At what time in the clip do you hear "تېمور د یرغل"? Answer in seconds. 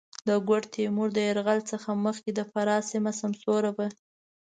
0.75-1.59